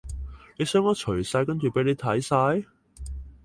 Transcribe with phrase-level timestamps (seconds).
[0.57, 2.67] 你想我除晒跟住畀你睇晒？